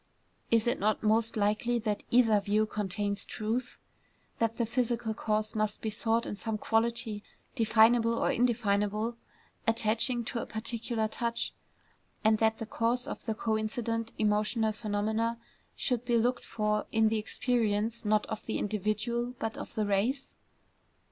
[0.49, 3.77] Is it not most likely that either view contains truth;
[4.39, 7.23] that the physical cause must be sought in some quality,
[7.55, 9.15] definable or indefinable,
[9.67, 11.53] attaching to a particular touch;
[12.23, 15.37] and that the cause of the coincident emotional phenomena
[15.75, 20.33] should be looked for in the experience, not of the individual, but of the race?